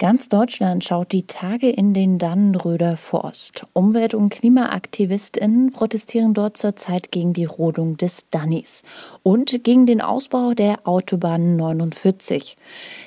Ganz 0.00 0.30
Deutschland 0.30 0.82
schaut 0.82 1.12
die 1.12 1.26
Tage 1.26 1.68
in 1.68 1.92
den 1.92 2.16
Dannenröder 2.16 2.96
Forst. 2.96 3.66
Umwelt- 3.74 4.14
und 4.14 4.30
KlimaaktivistInnen 4.30 5.72
protestieren 5.72 6.32
dort 6.32 6.56
zurzeit 6.56 7.12
gegen 7.12 7.34
die 7.34 7.44
Rodung 7.44 7.98
des 7.98 8.24
Dannis 8.30 8.80
und 9.22 9.62
gegen 9.62 9.84
den 9.84 10.00
Ausbau 10.00 10.54
der 10.54 10.88
Autobahn 10.88 11.56
49. 11.56 12.56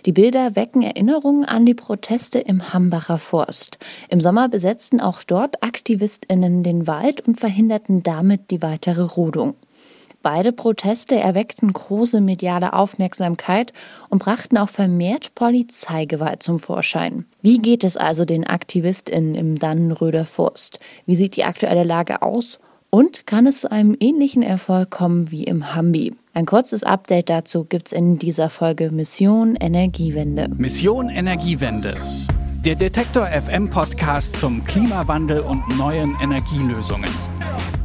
Die 0.05 0.11
Bilder 0.11 0.55
wecken 0.55 0.83
Erinnerungen 0.83 1.45
an 1.45 1.65
die 1.65 1.73
Proteste 1.73 2.37
im 2.37 2.73
Hambacher 2.73 3.17
Forst. 3.17 3.79
Im 4.09 4.21
Sommer 4.21 4.47
besetzten 4.47 5.01
auch 5.01 5.23
dort 5.23 5.63
AktivistInnen 5.63 6.61
den 6.61 6.85
Wald 6.85 7.21
und 7.21 7.39
verhinderten 7.39 8.03
damit 8.03 8.51
die 8.51 8.61
weitere 8.61 9.01
Rodung. 9.01 9.55
Beide 10.23 10.53
Proteste 10.53 11.19
erweckten 11.19 11.73
große 11.73 12.21
mediale 12.21 12.71
Aufmerksamkeit 12.71 13.73
und 14.07 14.19
brachten 14.19 14.57
auch 14.57 14.69
vermehrt 14.69 15.35
Polizeigewalt 15.35 16.41
zum 16.41 16.59
Vorschein. 16.59 17.25
Wie 17.41 17.57
geht 17.57 17.83
es 17.83 17.97
also 17.97 18.23
den 18.23 18.47
AktivistInnen 18.47 19.35
im 19.35 19.59
Dannenröder 19.59 20.25
Forst? 20.25 20.79
Wie 21.05 21.17
sieht 21.17 21.35
die 21.35 21.43
aktuelle 21.43 21.83
Lage 21.83 22.21
aus? 22.21 22.59
Und 22.89 23.27
kann 23.27 23.47
es 23.47 23.61
zu 23.61 23.71
einem 23.71 23.97
ähnlichen 23.99 24.43
Erfolg 24.43 24.91
kommen 24.91 25.29
wie 25.29 25.43
im 25.43 25.75
Hambi? 25.75 26.15
Ein 26.33 26.45
kurzes 26.45 26.85
Update 26.85 27.29
dazu 27.29 27.65
gibt's 27.65 27.91
in 27.91 28.17
dieser 28.17 28.49
Folge 28.49 28.91
Mission 28.91 29.57
Energiewende. 29.57 30.47
Mission 30.55 31.09
Energiewende. 31.09 31.95
Der 32.63 32.75
Detektor 32.75 33.27
FM 33.27 33.69
Podcast 33.69 34.37
zum 34.37 34.63
Klimawandel 34.63 35.41
und 35.41 35.77
neuen 35.77 36.15
Energielösungen. 36.21 37.09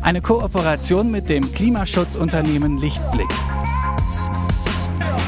Eine 0.00 0.20
Kooperation 0.20 1.10
mit 1.10 1.28
dem 1.28 1.52
Klimaschutzunternehmen 1.52 2.78
Lichtblick. 2.78 3.28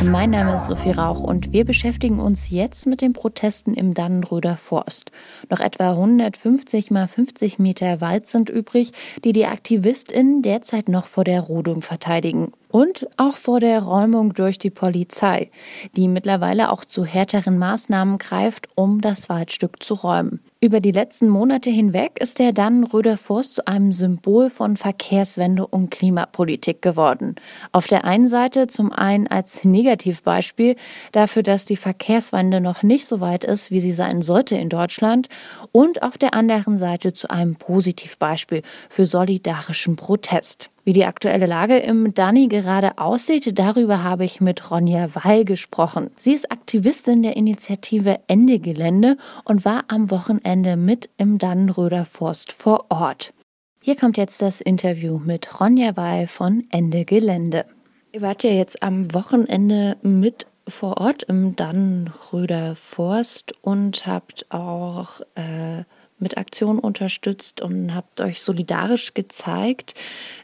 Mein 0.02 0.30
Name 0.30 0.56
ist 0.56 0.68
Sophie 0.68 0.92
Rauch 0.92 1.20
und 1.20 1.52
wir 1.52 1.66
beschäftigen 1.66 2.20
uns 2.20 2.48
jetzt 2.50 2.86
mit 2.86 3.02
den 3.02 3.12
Protesten 3.12 3.74
im 3.74 3.92
Dannenröder 3.92 4.56
Forst. 4.56 5.10
Noch 5.50 5.60
etwa 5.60 5.90
150 5.90 6.90
mal 6.90 7.06
50 7.06 7.58
Meter 7.58 8.00
Wald 8.00 8.26
sind 8.26 8.48
übrig, 8.48 8.92
die 9.24 9.32
die 9.32 9.44
AktivistInnen 9.44 10.40
derzeit 10.40 10.88
noch 10.88 11.06
vor 11.06 11.24
der 11.24 11.40
Rodung 11.40 11.82
verteidigen. 11.82 12.52
Und 12.70 13.08
auch 13.16 13.36
vor 13.36 13.58
der 13.58 13.82
Räumung 13.82 14.32
durch 14.34 14.58
die 14.58 14.70
Polizei, 14.70 15.50
die 15.96 16.06
mittlerweile 16.06 16.70
auch 16.70 16.84
zu 16.84 17.04
härteren 17.04 17.58
Maßnahmen 17.58 18.18
greift, 18.18 18.68
um 18.76 19.00
das 19.00 19.28
Waldstück 19.28 19.82
zu 19.82 19.94
räumen. 19.94 20.40
Über 20.62 20.80
die 20.80 20.92
letzten 20.92 21.30
Monate 21.30 21.70
hinweg 21.70 22.20
ist 22.20 22.38
der 22.38 22.52
Dannenröder 22.52 23.16
Forst 23.16 23.54
zu 23.54 23.66
einem 23.66 23.92
Symbol 23.92 24.50
von 24.50 24.76
Verkehrswende 24.76 25.66
und 25.66 25.90
Klimapolitik 25.90 26.82
geworden. 26.82 27.36
Auf 27.72 27.86
der 27.86 28.04
einen 28.04 28.28
Seite 28.28 28.66
zum 28.66 28.92
einen 28.92 29.26
als 29.26 29.64
Negativbeispiel 29.64 30.76
dafür, 31.12 31.42
dass 31.42 31.64
die 31.64 31.76
Verkehrswende 31.76 32.60
noch 32.60 32.82
nicht 32.82 33.06
so 33.06 33.20
weit 33.20 33.42
ist, 33.42 33.70
wie 33.70 33.80
sie 33.80 33.92
sein 33.92 34.20
sollte 34.20 34.54
in 34.56 34.68
Deutschland 34.68 35.28
und 35.72 36.02
auf 36.02 36.18
der 36.18 36.34
anderen 36.34 36.78
Seite 36.78 37.14
zu 37.14 37.30
einem 37.30 37.56
Positivbeispiel 37.56 38.62
für 38.90 39.06
solidarischen 39.06 39.96
Protest. 39.96 40.70
Wie 40.90 40.94
die 40.94 41.04
aktuelle 41.04 41.46
Lage 41.46 41.78
im 41.78 42.14
Dani 42.14 42.48
gerade 42.48 42.98
aussieht, 42.98 43.56
darüber 43.60 44.02
habe 44.02 44.24
ich 44.24 44.40
mit 44.40 44.72
Ronja 44.72 45.08
Weil 45.14 45.44
gesprochen. 45.44 46.10
Sie 46.16 46.32
ist 46.32 46.50
Aktivistin 46.50 47.22
der 47.22 47.36
Initiative 47.36 48.18
Ende 48.26 48.58
Gelände 48.58 49.16
und 49.44 49.64
war 49.64 49.84
am 49.86 50.10
Wochenende 50.10 50.76
mit 50.76 51.08
im 51.16 51.38
Dannenröder 51.38 52.04
Forst 52.04 52.50
vor 52.50 52.86
Ort. 52.88 53.32
Hier 53.80 53.94
kommt 53.94 54.16
jetzt 54.16 54.42
das 54.42 54.60
Interview 54.60 55.20
mit 55.24 55.60
Ronja 55.60 55.96
Weil 55.96 56.26
von 56.26 56.64
Ende 56.72 57.04
Gelände. 57.04 57.66
Ihr 58.10 58.22
wart 58.22 58.42
ja 58.42 58.50
jetzt 58.50 58.82
am 58.82 59.14
Wochenende 59.14 59.96
mit 60.02 60.48
vor 60.66 61.00
Ort 61.00 61.22
im 61.22 61.54
Dannenröder 61.54 62.74
Forst 62.74 63.52
und 63.62 64.08
habt 64.08 64.44
auch 64.50 65.20
äh, 65.36 65.84
mit 66.20 66.38
Aktionen 66.38 66.78
unterstützt 66.78 67.60
und 67.60 67.94
habt 67.94 68.20
euch 68.20 68.42
solidarisch 68.42 69.14
gezeigt. 69.14 69.94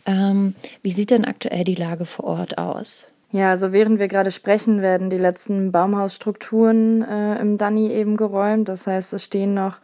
Ähm, 0.07 0.55
wie 0.83 0.93
sieht 0.93 1.11
denn 1.11 1.25
aktuell 1.25 1.65
die 1.65 1.75
Lage 1.75 2.05
vor 2.05 2.25
Ort 2.25 2.59
aus? 2.59 3.09
Ja, 3.31 3.51
also 3.51 3.73
während 3.73 3.99
wir 3.99 4.09
gerade 4.09 4.31
sprechen, 4.31 4.83
werden 4.83 5.11
die 5.11 5.19
letzten 5.19 5.73
Baumhausstrukturen 5.73 7.03
äh, 7.03 7.41
im 7.41 7.59
Danny 7.59 7.91
eben 7.91 8.17
geräumt. 8.17 8.69
Das 8.69 8.87
heißt, 8.87 9.13
es 9.13 9.25
stehen 9.25 9.53
noch 9.53 9.79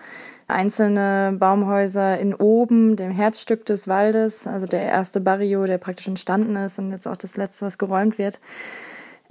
einzelne 0.47 1.36
Baumhäuser 1.38 2.19
in 2.19 2.34
oben, 2.34 2.97
dem 2.97 3.10
Herzstück 3.10 3.66
des 3.66 3.88
Waldes, 3.88 4.47
also 4.47 4.66
der 4.66 4.82
erste 4.82 5.20
Barrio, 5.20 5.66
der 5.66 5.78
praktisch 5.78 6.09
entstanden 6.09 6.56
ist 6.56 6.78
und 6.78 6.92
jetzt 6.92 7.09
auch 7.09 7.16
das 7.16 7.36
letzte, 7.36 7.66
was 7.66 7.78
geräumt 7.78 8.19
wird. 8.19 8.38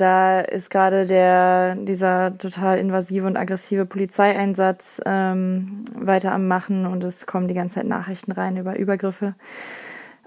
Da 0.02 0.42
ist 0.42 0.72
gerade 0.72 1.06
der, 1.06 1.76
dieser 1.76 2.36
total 2.36 2.80
invasive 2.80 3.28
und 3.28 3.38
aggressive 3.38 3.86
Polizeieinsatz 3.86 5.00
ähm, 5.06 5.86
weiter 5.94 6.32
am 6.32 6.48
Machen 6.48 6.88
und 6.88 7.04
es 7.04 7.28
kommen 7.28 7.48
die 7.48 7.54
ganze 7.54 7.76
Zeit 7.76 7.86
Nachrichten 7.86 8.32
rein 8.32 8.58
über 8.58 8.80
Übergriffe. 8.80 9.36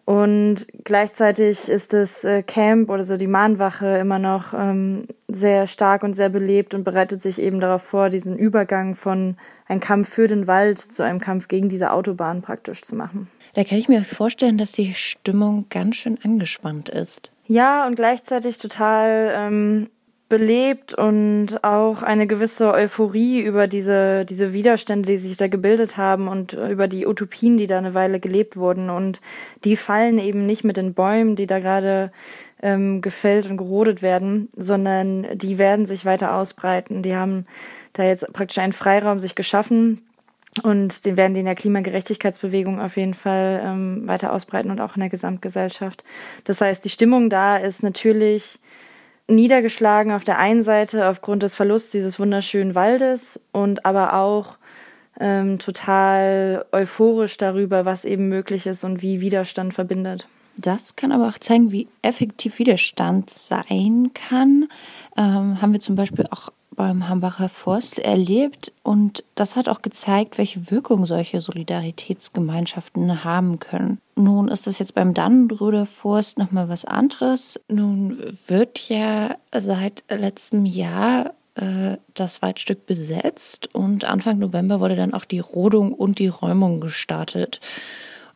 Und 0.04 0.68
gleichzeitig 0.84 1.68
ist 1.68 1.92
das 1.92 2.22
äh, 2.22 2.44
Camp 2.44 2.88
oder 2.88 3.02
so 3.02 3.16
die 3.16 3.26
Mahnwache 3.26 3.98
immer 3.98 4.20
noch 4.20 4.54
ähm, 4.54 5.08
sehr 5.26 5.66
stark 5.66 6.04
und 6.04 6.14
sehr 6.14 6.28
belebt 6.28 6.74
und 6.74 6.84
bereitet 6.84 7.20
sich 7.20 7.40
eben 7.40 7.58
darauf 7.58 7.82
vor, 7.82 8.10
diesen 8.10 8.38
Übergang 8.38 8.94
von 8.94 9.36
einem 9.66 9.80
Kampf 9.80 10.08
für 10.08 10.28
den 10.28 10.46
Wald 10.46 10.78
zu 10.78 11.02
einem 11.02 11.18
Kampf 11.18 11.48
gegen 11.48 11.68
diese 11.68 11.90
Autobahn 11.90 12.42
praktisch 12.42 12.82
zu 12.82 12.94
machen. 12.94 13.26
Da 13.54 13.64
kann 13.64 13.78
ich 13.78 13.88
mir 13.88 14.04
vorstellen, 14.04 14.56
dass 14.56 14.70
die 14.70 14.94
Stimmung 14.94 15.66
ganz 15.68 15.96
schön 15.96 16.16
angespannt 16.22 16.90
ist. 16.90 17.32
Ja, 17.46 17.86
und 17.86 17.94
gleichzeitig 17.96 18.58
total 18.58 19.32
ähm, 19.36 19.90
belebt 20.28 20.94
und 20.94 21.62
auch 21.62 22.02
eine 22.02 22.26
gewisse 22.26 22.72
Euphorie 22.72 23.40
über 23.40 23.68
diese, 23.68 24.24
diese 24.24 24.54
Widerstände, 24.54 25.06
die 25.06 25.18
sich 25.18 25.36
da 25.36 25.48
gebildet 25.48 25.96
haben 25.96 26.28
und 26.28 26.54
über 26.54 26.88
die 26.88 27.06
Utopien, 27.06 27.58
die 27.58 27.66
da 27.66 27.78
eine 27.78 27.94
Weile 27.94 28.18
gelebt 28.18 28.56
wurden. 28.56 28.88
Und 28.88 29.20
die 29.64 29.76
fallen 29.76 30.18
eben 30.18 30.46
nicht 30.46 30.64
mit 30.64 30.78
den 30.78 30.94
Bäumen, 30.94 31.36
die 31.36 31.46
da 31.46 31.58
gerade 31.58 32.10
ähm, 32.62 33.02
gefällt 33.02 33.48
und 33.48 33.58
gerodet 33.58 34.00
werden, 34.00 34.48
sondern 34.56 35.26
die 35.34 35.58
werden 35.58 35.84
sich 35.84 36.06
weiter 36.06 36.34
ausbreiten. 36.34 37.02
Die 37.02 37.14
haben 37.14 37.46
da 37.92 38.04
jetzt 38.04 38.32
praktisch 38.32 38.58
einen 38.58 38.72
Freiraum 38.72 39.20
sich 39.20 39.34
geschaffen, 39.34 40.00
und 40.62 41.04
den 41.04 41.16
werden 41.16 41.34
die 41.34 41.40
in 41.40 41.46
der 41.46 41.56
Klimagerechtigkeitsbewegung 41.56 42.80
auf 42.80 42.96
jeden 42.96 43.14
Fall 43.14 43.60
ähm, 43.64 44.06
weiter 44.06 44.32
ausbreiten 44.32 44.70
und 44.70 44.80
auch 44.80 44.94
in 44.96 45.00
der 45.00 45.10
Gesamtgesellschaft. 45.10 46.04
Das 46.44 46.60
heißt, 46.60 46.84
die 46.84 46.90
Stimmung 46.90 47.28
da 47.28 47.56
ist 47.56 47.82
natürlich 47.82 48.58
niedergeschlagen 49.26 50.12
auf 50.12 50.24
der 50.24 50.38
einen 50.38 50.62
Seite 50.62 51.08
aufgrund 51.08 51.42
des 51.42 51.54
Verlusts 51.54 51.90
dieses 51.90 52.20
wunderschönen 52.20 52.74
Waldes 52.74 53.40
und 53.52 53.84
aber 53.84 54.14
auch 54.14 54.58
ähm, 55.18 55.58
total 55.58 56.66
euphorisch 56.72 57.36
darüber, 57.36 57.84
was 57.84 58.04
eben 58.04 58.28
möglich 58.28 58.66
ist 58.66 58.84
und 58.84 59.02
wie 59.02 59.20
Widerstand 59.20 59.74
verbindet. 59.74 60.28
Das 60.56 60.94
kann 60.94 61.10
aber 61.10 61.28
auch 61.28 61.38
zeigen, 61.38 61.72
wie 61.72 61.88
effektiv 62.02 62.58
Widerstand 62.58 63.30
sein 63.30 64.10
kann. 64.14 64.68
Ähm, 65.16 65.60
haben 65.60 65.72
wir 65.72 65.80
zum 65.80 65.96
Beispiel 65.96 66.26
auch 66.30 66.50
beim 66.74 67.08
Hambacher 67.08 67.48
Forst 67.48 67.98
erlebt 67.98 68.72
und 68.82 69.24
das 69.34 69.56
hat 69.56 69.68
auch 69.68 69.82
gezeigt, 69.82 70.38
welche 70.38 70.70
Wirkung 70.70 71.06
solche 71.06 71.40
Solidaritätsgemeinschaften 71.40 73.24
haben 73.24 73.58
können. 73.58 73.98
Nun 74.16 74.48
ist 74.48 74.66
es 74.66 74.78
jetzt 74.78 74.94
beim 74.94 75.14
Dannenbrüder 75.14 75.86
Forst 75.86 76.38
nochmal 76.38 76.68
was 76.68 76.84
anderes. 76.84 77.60
Nun 77.68 78.18
wird 78.46 78.88
ja 78.88 79.36
seit 79.56 80.04
letztem 80.08 80.66
Jahr 80.66 81.34
äh, 81.54 81.96
das 82.14 82.42
Waldstück 82.42 82.86
besetzt 82.86 83.74
und 83.74 84.04
Anfang 84.04 84.38
November 84.38 84.80
wurde 84.80 84.96
dann 84.96 85.14
auch 85.14 85.24
die 85.24 85.40
Rodung 85.40 85.92
und 85.92 86.18
die 86.18 86.28
Räumung 86.28 86.80
gestartet. 86.80 87.60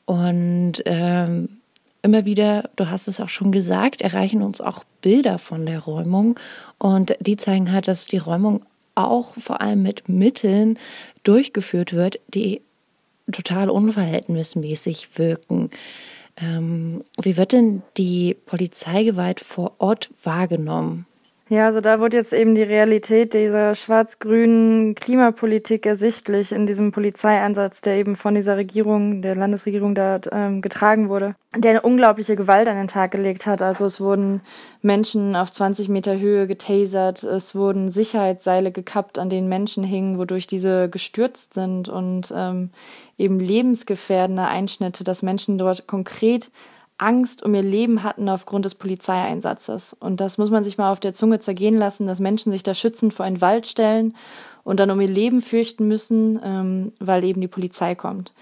Und 0.05 0.75
ähm, 0.87 1.58
immer 2.03 2.25
wieder, 2.25 2.71
du 2.77 2.89
hast 2.89 3.09
es 3.09 3.21
auch 3.21 3.29
schon 3.29 3.53
gesagt, 3.53 4.03
erreichen 4.03 4.43
uns 4.43 4.61
auch 4.61 4.85
Bilder 5.03 5.39
von 5.39 5.67
der 5.67 5.81
Räumung 5.81 6.39
und 6.79 7.15
die 7.21 7.37
zeigen 7.37 7.73
halt, 7.73 7.89
dass 7.89 8.07
die 8.07 8.19
Räumung 8.19 8.63
auch 8.95 9.37
vor 9.37 9.61
allem 9.61 9.83
mit 9.83 10.09
Mitteln 10.09 10.79
durchgeführt 11.23 11.93
wird, 11.93 12.21
die 12.29 12.63
total 13.31 13.71
unverhältnismäßig 13.71 15.19
wirken. 15.19 15.71
Ähm, 16.41 17.03
wie 17.21 17.37
wird 17.37 17.53
denn 17.53 17.83
die 17.97 18.35
Polizeigewalt 18.47 19.41
vor 19.41 19.75
Ort 19.79 20.11
wahrgenommen? 20.23 21.07
Ja, 21.51 21.65
also 21.65 21.81
da 21.81 21.99
wurde 21.99 22.19
jetzt 22.19 22.35
eben 22.35 22.55
die 22.55 22.63
Realität 22.63 23.33
dieser 23.33 23.75
schwarz-grünen 23.75 24.95
Klimapolitik 24.95 25.87
ersichtlich 25.87 26.53
in 26.53 26.67
diesem 26.67 26.93
Polizeieinsatz, 26.93 27.81
der 27.81 27.97
eben 27.97 28.17
von 28.17 28.35
dieser 28.35 28.59
Regierung, 28.59 29.23
der 29.23 29.35
Landesregierung 29.35 29.95
da 29.95 30.21
ähm, 30.31 30.61
getragen 30.61 31.09
wurde, 31.09 31.37
der 31.57 31.71
eine 31.71 31.81
unglaubliche 31.81 32.37
Gewalt 32.37 32.69
an 32.69 32.77
den 32.77 32.87
Tag 32.87 33.13
gelegt 33.13 33.47
hat. 33.47 33.63
Also 33.63 33.87
es 33.87 33.99
wurden 33.99 34.43
Menschen 34.83 35.37
auf 35.37 35.51
20 35.51 35.89
Meter 35.89 36.19
Höhe 36.19 36.47
getasert, 36.47 37.23
es 37.23 37.55
wurden 37.55 37.91
Sicherheitsseile 37.91 38.71
gekappt, 38.71 39.19
an 39.19 39.31
denen 39.31 39.49
Menschen 39.49 39.85
hingen, 39.85 40.19
wodurch 40.19 40.49
diese 40.49 40.91
gestürzt 40.91 41.55
sind 41.55 41.89
und 41.89 42.31
ähm, 42.37 42.69
eben 43.17 43.41
lebensgefährdende 43.41 44.45
Einschnitte, 44.45 45.03
dass 45.03 45.23
Menschen 45.23 45.57
dort 45.57 45.87
konkret 45.87 46.51
Angst 46.99 47.43
um 47.43 47.55
ihr 47.55 47.63
Leben 47.63 48.03
hatten 48.03 48.29
aufgrund 48.29 48.65
des 48.65 48.75
Polizeieinsatzes. 48.75 49.97
Und 49.99 50.21
das 50.21 50.37
muss 50.37 50.51
man 50.51 50.65
sich 50.65 50.79
mal 50.79 50.93
auf 50.93 51.01
der 51.01 51.15
Zunge 51.15 51.39
zergehen 51.39 51.79
lassen, 51.79 52.07
dass 52.07 52.21
Menschen 52.21 52.53
sich 52.53 52.63
da 52.63 52.75
schützend 52.75 53.15
vor 53.15 53.25
einen 53.25 53.41
Wald 53.41 53.67
stellen 53.67 54.15
und 54.65 54.81
dann 54.81 54.91
um 54.91 55.01
ihr 55.01 55.09
Leben 55.09 55.41
fürchten 55.41 55.89
müssen, 55.89 56.41
ähm, 56.45 56.93
weil 56.99 57.25
eben 57.25 57.41
die 57.41 57.49
Polizei 57.49 57.95
kommt. 57.95 58.35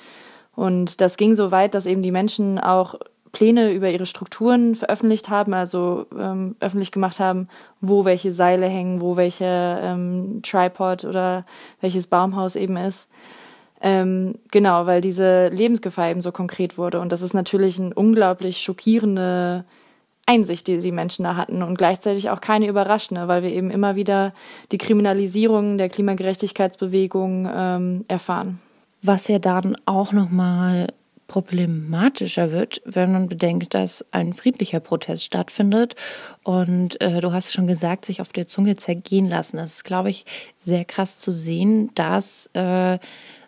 Und 0.55 1.00
das 1.00 1.19
ging 1.19 1.35
so 1.35 1.50
weit, 1.50 1.75
dass 1.75 1.87
eben 1.87 2.03
die 2.03 2.11
Menschen 2.11 2.58
auch 2.58 2.97
Pläne 3.37 3.73
über 3.73 3.91
ihre 3.91 4.06
Strukturen 4.06 4.75
veröffentlicht 4.75 5.29
haben, 5.29 5.53
also 5.53 6.06
ähm, 6.19 6.56
öffentlich 6.61 6.91
gemacht 6.91 7.20
haben, 7.20 7.49
wo 7.82 8.06
welche 8.06 8.32
Seile 8.32 8.67
hängen, 8.67 9.03
wo 9.03 9.17
welcher 9.17 9.82
ähm, 9.82 10.41
Tripod 10.43 11.05
oder 11.05 11.44
welches 11.82 12.06
Baumhaus 12.06 12.56
eben 12.56 12.79
ist. 12.79 13.08
Ähm, 13.81 14.37
genau, 14.50 14.87
weil 14.87 15.00
diese 15.00 15.49
Lebensgefahr 15.49 16.11
eben 16.11 16.23
so 16.23 16.32
konkret 16.32 16.78
wurde. 16.78 17.00
Und 17.00 17.12
das 17.12 17.23
ist 17.23 17.34
natürlich 17.34 17.78
eine 17.78 17.94
unglaublich 17.94 18.58
schockierende 18.58 19.64
Einsicht, 20.26 20.67
die 20.67 20.78
die 20.78 20.93
Menschen 20.93 21.23
da 21.23 21.37
hatten 21.37 21.62
und 21.62 21.78
gleichzeitig 21.78 22.31
auch 22.31 22.40
keine 22.40 22.67
überraschende, 22.67 23.28
weil 23.28 23.43
wir 23.43 23.50
eben 23.50 23.70
immer 23.70 23.94
wieder 23.94 24.34
die 24.73 24.78
Kriminalisierung 24.78 25.78
der 25.78 25.88
Klimagerechtigkeitsbewegung 25.88 27.49
ähm, 27.55 28.05
erfahren. 28.08 28.58
Was 29.02 29.28
ja 29.28 29.38
dann 29.38 29.76
auch 29.84 30.12
nochmal 30.12 30.88
problematischer 31.29 32.52
wird, 32.52 32.81
wenn 32.84 33.12
man 33.12 33.29
bedenkt, 33.29 33.75
dass 33.75 34.05
ein 34.12 34.32
friedlicher 34.32 34.81
Protest 34.81 35.25
stattfindet. 35.25 35.94
Und 36.44 37.00
äh, 37.00 37.20
du 37.20 37.32
hast 37.32 37.52
schon 37.52 37.67
gesagt, 37.67 38.05
sich 38.05 38.20
auf 38.20 38.32
der 38.32 38.46
Zunge 38.46 38.76
zergehen 38.76 39.29
lassen. 39.29 39.56
Das 39.56 39.75
ist, 39.75 39.84
glaube 39.84 40.11
ich, 40.11 40.25
sehr 40.56 40.84
krass 40.84 41.19
zu 41.19 41.32
sehen, 41.32 41.90
dass 41.94 42.49
äh, 42.52 42.99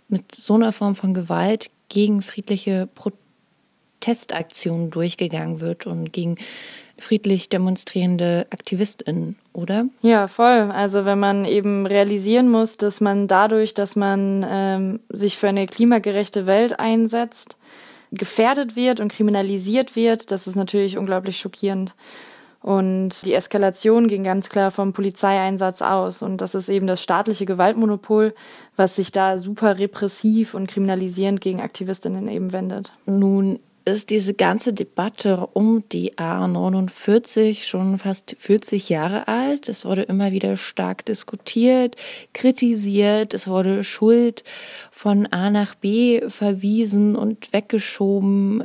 mit 0.09 0.35
so 0.35 0.55
einer 0.55 0.73
Form 0.73 0.95
von 0.95 1.15
Gewalt 1.15 1.71
gegen 1.89 2.23
friedliche 2.23 2.89
Protestaktionen 2.95 4.91
durchgegangen 4.91 5.61
wird 5.61 5.87
und 5.87 6.13
gegen 6.13 6.37
friedlich 6.99 7.49
demonstrierende 7.49 8.47
AktivistInnen, 8.51 9.37
oder? 9.53 9.87
Ja, 10.03 10.27
voll. 10.27 10.71
Also 10.73 11.05
wenn 11.05 11.19
man 11.19 11.45
eben 11.45 11.87
realisieren 11.87 12.51
muss, 12.51 12.77
dass 12.77 13.01
man 13.01 13.29
dadurch, 13.29 13.73
dass 13.73 13.95
man 13.95 14.45
ähm, 14.49 15.01
sich 15.09 15.37
für 15.37 15.49
eine 15.49 15.67
klimagerechte 15.67 16.47
Welt 16.47 16.81
einsetzt, 16.81 17.57
gefährdet 18.11 18.75
wird 18.75 19.01
und 19.01 19.13
kriminalisiert 19.13 19.95
wird, 19.95 20.33
das 20.33 20.47
ist 20.47 20.57
natürlich 20.57 20.99
unglaublich 20.99 21.39
schockierend. 21.39 21.95
Und 22.69 23.25
die 23.25 23.33
Eskalation 23.33 24.09
ging 24.09 24.25
ganz 24.25 24.51
klar 24.51 24.71
vom 24.71 24.93
Polizeieinsatz 24.93 25.81
aus. 25.81 26.21
Und 26.21 26.43
das 26.43 26.55
ist 26.55 26.69
eben 26.69 26.87
das 26.87 27.03
staatliche 27.03 27.47
Gewaltmonopol, 27.47 28.35
was 28.77 28.97
sich 28.97 29.11
da 29.11 29.39
super 29.39 29.79
repressiv 29.79 30.53
und 30.53 30.67
kriminalisierend 30.67 31.41
gegen 31.41 31.63
Aktivistinnen 31.63 32.29
eben 32.29 32.53
wendet. 32.53 32.93
Nun 33.07 33.59
ist 33.87 34.11
diese 34.11 34.35
ganze 34.35 34.75
Debatte 34.75 35.49
um 35.55 35.83
die 35.91 36.19
A49 36.19 37.65
schon 37.65 37.99
fast 37.99 38.37
40 38.37 38.91
Jahre 38.91 39.29
alt. 39.29 39.71
Es 39.71 39.87
wurde 39.87 40.03
immer 40.03 40.33
wieder 40.33 40.59
stark 40.59 41.07
diskutiert, 41.07 41.97
kritisiert, 42.35 43.33
es 43.33 43.49
wurde 43.49 43.83
Schuld 43.83 44.45
von 44.91 45.27
A 45.29 45.49
nach 45.49 45.75
B 45.75 46.21
verwiesen 46.29 47.17
und 47.17 47.51
weggeschoben. 47.55 48.63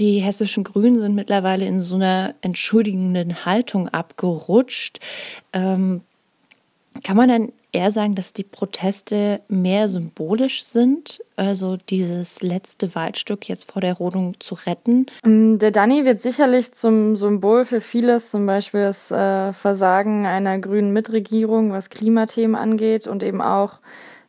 Die 0.00 0.20
hessischen 0.20 0.64
Grünen 0.64 0.98
sind 0.98 1.14
mittlerweile 1.14 1.66
in 1.66 1.80
so 1.80 1.96
einer 1.96 2.34
entschuldigenden 2.40 3.44
Haltung 3.44 3.88
abgerutscht. 3.88 4.98
Ähm, 5.52 6.00
kann 7.04 7.16
man 7.16 7.28
dann 7.28 7.52
eher 7.72 7.90
sagen, 7.90 8.14
dass 8.14 8.32
die 8.32 8.44
Proteste 8.44 9.42
mehr 9.48 9.88
symbolisch 9.88 10.64
sind, 10.64 11.20
also 11.36 11.76
dieses 11.76 12.42
letzte 12.42 12.94
Waldstück 12.94 13.48
jetzt 13.48 13.70
vor 13.70 13.80
der 13.80 13.94
Rodung 13.94 14.40
zu 14.40 14.54
retten? 14.54 15.06
Mm, 15.22 15.56
der 15.56 15.70
Danny 15.70 16.04
wird 16.06 16.22
sicherlich 16.22 16.72
zum 16.72 17.14
Symbol 17.14 17.66
für 17.66 17.80
vieles, 17.80 18.30
zum 18.30 18.46
Beispiel 18.46 18.80
das 18.80 19.10
äh, 19.10 19.52
Versagen 19.52 20.26
einer 20.26 20.58
grünen 20.58 20.92
Mitregierung, 20.92 21.72
was 21.72 21.90
Klimathemen 21.90 22.56
angeht 22.56 23.06
und 23.06 23.22
eben 23.22 23.40
auch 23.40 23.78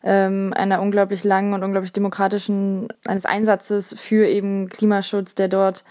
ähm, 0.03 0.53
einer 0.55 0.81
unglaublich 0.81 1.23
langen 1.23 1.53
und 1.53 1.63
unglaublich 1.63 1.93
demokratischen, 1.93 2.87
eines 3.05 3.25
Einsatzes 3.25 3.95
für 3.97 4.27
eben 4.27 4.69
Klimaschutz, 4.69 5.35
der 5.35 5.47
dort 5.47 5.83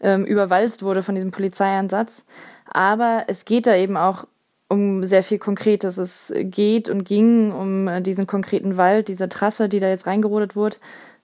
ähm, 0.00 0.24
überwalzt 0.24 0.82
wurde 0.82 1.02
von 1.02 1.14
diesem 1.14 1.30
Polizeieinsatz. 1.30 2.24
Aber 2.70 3.24
es 3.26 3.44
geht 3.44 3.66
da 3.66 3.74
eben 3.74 3.96
auch 3.96 4.26
um 4.68 5.04
sehr 5.04 5.22
viel 5.22 5.38
Konkretes. 5.38 5.98
Es 5.98 6.32
geht 6.36 6.88
und 6.88 7.04
ging 7.04 7.52
um 7.52 7.88
äh, 7.88 8.00
diesen 8.00 8.26
konkreten 8.26 8.76
Wald, 8.76 9.08
diese 9.08 9.28
Trasse, 9.28 9.68
die 9.68 9.80
da 9.80 9.88
jetzt 9.88 10.06
reingerodet 10.06 10.54
wurde, 10.54 10.76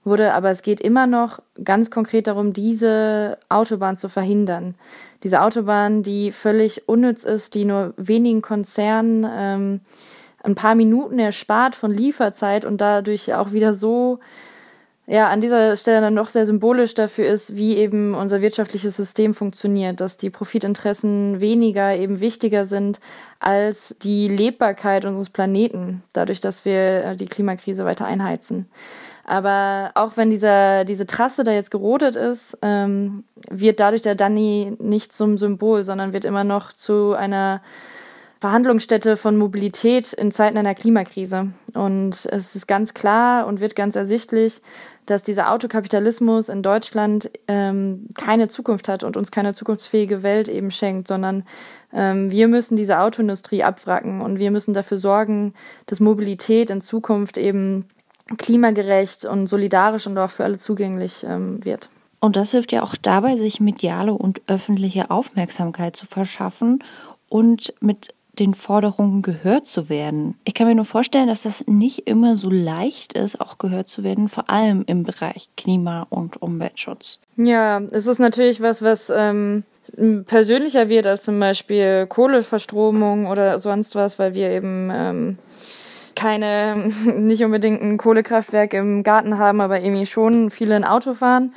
wurde, 0.03 0.33
aber 0.33 0.49
es 0.49 0.63
geht 0.63 0.81
immer 0.81 1.05
noch 1.05 1.39
ganz 1.63 1.91
konkret 1.91 2.27
darum, 2.27 2.53
diese 2.53 3.37
Autobahn 3.49 3.97
zu 3.97 4.09
verhindern. 4.09 4.75
Diese 5.23 5.41
Autobahn, 5.41 6.01
die 6.01 6.31
völlig 6.31 6.87
unnütz 6.87 7.23
ist, 7.23 7.53
die 7.53 7.65
nur 7.65 7.93
wenigen 7.97 8.41
Konzernen 8.41 9.27
ähm, 9.29 9.81
ein 10.43 10.55
paar 10.55 10.75
Minuten 10.75 11.19
erspart 11.19 11.75
von 11.75 11.91
Lieferzeit 11.91 12.65
und 12.65 12.79
dadurch 12.79 13.33
auch 13.33 13.51
wieder 13.51 13.73
so 13.73 14.19
ja, 15.09 15.29
an 15.29 15.39
dieser 15.39 15.77
Stelle 15.77 16.01
dann 16.01 16.13
noch 16.13 16.27
sehr 16.27 16.45
symbolisch 16.45 16.93
dafür 16.93 17.27
ist, 17.27 17.55
wie 17.55 17.77
eben 17.77 18.13
unser 18.13 18.41
wirtschaftliches 18.41 18.97
System 18.97 19.33
funktioniert, 19.33 20.01
dass 20.01 20.17
die 20.17 20.29
Profitinteressen 20.29 21.39
weniger 21.39 21.95
eben 21.95 22.19
wichtiger 22.19 22.65
sind 22.65 22.99
als 23.39 23.95
die 24.01 24.27
Lebbarkeit 24.27 25.05
unseres 25.05 25.29
Planeten, 25.29 26.03
dadurch, 26.11 26.41
dass 26.41 26.65
wir 26.65 27.05
äh, 27.05 27.15
die 27.15 27.27
Klimakrise 27.27 27.85
weiter 27.85 28.05
einheizen. 28.05 28.69
Aber 29.23 29.91
auch 29.95 30.17
wenn 30.17 30.29
dieser, 30.29 30.83
diese 30.83 31.07
Trasse 31.07 31.45
da 31.45 31.51
jetzt 31.51 31.71
gerodet 31.71 32.17
ist, 32.17 32.57
ähm, 32.61 33.23
wird 33.49 33.79
dadurch 33.79 34.01
der 34.01 34.15
Danny 34.15 34.75
nicht 34.79 35.13
zum 35.13 35.37
Symbol, 35.37 35.85
sondern 35.85 36.11
wird 36.11 36.25
immer 36.25 36.43
noch 36.43 36.73
zu 36.73 37.13
einer 37.13 37.61
Verhandlungsstätte 38.39 39.17
von 39.17 39.37
Mobilität 39.37 40.13
in 40.13 40.31
Zeiten 40.31 40.57
einer 40.57 40.75
Klimakrise. 40.75 41.49
Und 41.73 42.25
es 42.31 42.55
ist 42.55 42.67
ganz 42.67 42.93
klar 42.93 43.47
und 43.47 43.59
wird 43.59 43.75
ganz 43.75 43.95
ersichtlich, 43.95 44.61
dass 45.07 45.23
dieser 45.23 45.51
Autokapitalismus 45.51 46.49
in 46.49 46.61
Deutschland 46.61 47.31
ähm, 47.47 48.07
keine 48.15 48.49
Zukunft 48.49 48.89
hat 48.89 49.03
und 49.03 49.17
uns 49.17 49.31
keine 49.31 49.53
zukunftsfähige 49.53 50.21
Welt 50.21 50.49
eben 50.49 50.69
schenkt, 50.69 51.07
sondern 51.07 51.45
ähm, 51.93 52.29
wir 52.29 52.47
müssen 52.47 52.75
diese 52.75 52.99
Autoindustrie 52.99 53.63
abwracken 53.63 54.21
und 54.21 54.37
wir 54.37 54.51
müssen 54.51 54.73
dafür 54.73 54.97
sorgen, 54.97 55.53
dass 55.85 56.01
Mobilität 56.01 56.69
in 56.69 56.81
Zukunft 56.81 57.37
eben 57.37 57.85
klimagerecht 58.37 59.23
und 59.25 59.47
solidarisch 59.47 60.05
und 60.05 60.17
auch 60.17 60.29
für 60.29 60.43
alle 60.43 60.57
zugänglich 60.57 61.25
ähm, 61.27 61.63
wird. 61.63 61.89
Und 62.19 62.35
das 62.35 62.51
hilft 62.51 62.73
ja 62.73 62.83
auch 62.83 62.95
dabei, 63.01 63.35
sich 63.37 63.61
mediale 63.61 64.13
und 64.13 64.41
öffentliche 64.47 65.09
Aufmerksamkeit 65.09 65.95
zu 65.95 66.05
verschaffen 66.05 66.83
und 67.29 67.73
mit 67.79 68.13
den 68.39 68.53
Forderungen 68.53 69.21
gehört 69.21 69.65
zu 69.65 69.89
werden. 69.89 70.35
Ich 70.43 70.53
kann 70.53 70.67
mir 70.67 70.75
nur 70.75 70.85
vorstellen, 70.85 71.27
dass 71.27 71.43
das 71.43 71.65
nicht 71.67 72.07
immer 72.07 72.35
so 72.35 72.49
leicht 72.49 73.13
ist, 73.13 73.41
auch 73.41 73.57
gehört 73.57 73.87
zu 73.87 74.03
werden, 74.03 74.29
vor 74.29 74.49
allem 74.49 74.83
im 74.87 75.03
Bereich 75.03 75.49
Klima- 75.57 76.07
und 76.09 76.41
Umweltschutz. 76.41 77.19
Ja, 77.35 77.81
es 77.91 78.07
ist 78.07 78.19
natürlich 78.19 78.61
was, 78.61 78.81
was 78.81 79.11
ähm, 79.13 79.63
persönlicher 80.25 80.89
wird 80.89 81.07
als 81.07 81.23
zum 81.23 81.39
Beispiel 81.39 82.07
Kohleverstromung 82.07 83.27
oder 83.27 83.59
sonst 83.59 83.95
was, 83.95 84.19
weil 84.19 84.33
wir 84.33 84.49
eben 84.49 84.89
ähm, 84.91 85.37
keine, 86.15 86.91
nicht 87.15 87.43
unbedingt 87.43 87.81
ein 87.81 87.97
Kohlekraftwerk 87.97 88.73
im 88.73 89.03
Garten 89.03 89.37
haben, 89.37 89.61
aber 89.61 89.79
irgendwie 89.79 90.05
schon 90.05 90.49
viele 90.49 90.75
ein 90.75 90.83
Auto 90.83 91.13
fahren. 91.13 91.53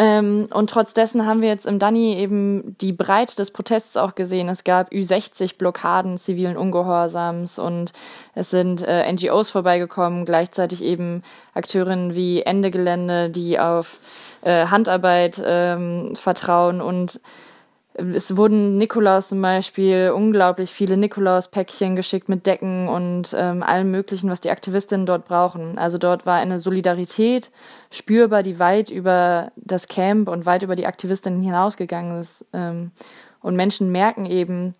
Ähm, 0.00 0.48
und 0.54 0.70
trotz 0.70 0.94
dessen 0.94 1.26
haben 1.26 1.42
wir 1.42 1.48
jetzt 1.48 1.66
im 1.66 1.80
Danny 1.80 2.14
eben 2.14 2.76
die 2.80 2.92
Breite 2.92 3.34
des 3.34 3.50
Protests 3.50 3.96
auch 3.96 4.14
gesehen. 4.14 4.48
Es 4.48 4.62
gab 4.62 4.92
Ü60 4.92 5.58
Blockaden 5.58 6.18
zivilen 6.18 6.56
Ungehorsams 6.56 7.58
und 7.58 7.92
es 8.36 8.50
sind 8.50 8.86
äh, 8.86 9.12
NGOs 9.12 9.50
vorbeigekommen, 9.50 10.24
gleichzeitig 10.24 10.84
eben 10.84 11.24
Akteurinnen 11.52 12.14
wie 12.14 12.42
Ende 12.42 12.70
Gelände, 12.70 13.28
die 13.28 13.58
auf 13.58 13.98
äh, 14.42 14.66
Handarbeit 14.66 15.42
ähm, 15.44 16.14
vertrauen 16.14 16.80
und 16.80 17.20
es 17.98 18.36
wurden 18.36 18.78
Nikolaus 18.78 19.28
zum 19.28 19.42
Beispiel 19.42 20.12
unglaublich 20.14 20.70
viele 20.70 20.96
Nikolaus-Päckchen 20.96 21.96
geschickt 21.96 22.28
mit 22.28 22.46
Decken 22.46 22.88
und 22.88 23.34
ähm, 23.36 23.62
allem 23.62 23.90
Möglichen, 23.90 24.30
was 24.30 24.40
die 24.40 24.50
Aktivistinnen 24.50 25.04
dort 25.04 25.26
brauchen. 25.26 25.78
Also 25.78 25.98
dort 25.98 26.24
war 26.24 26.36
eine 26.36 26.60
Solidarität 26.60 27.50
spürbar, 27.90 28.42
die 28.42 28.58
weit 28.58 28.90
über 28.90 29.50
das 29.56 29.88
Camp 29.88 30.28
und 30.28 30.46
weit 30.46 30.62
über 30.62 30.76
die 30.76 30.86
Aktivistinnen 30.86 31.42
hinausgegangen 31.42 32.20
ist. 32.20 32.44
Ähm, 32.52 32.92
und 33.40 33.56
Menschen 33.56 33.90
merken 33.90 34.26
eben, 34.26 34.74